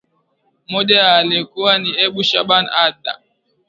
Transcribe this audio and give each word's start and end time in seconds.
moja 0.67 0.97
yao 1.03 1.17
alikuwa 1.19 1.73
ni 1.81 1.91
ebi 2.05 2.23
shaban 2.29 2.65
abda 2.83 3.13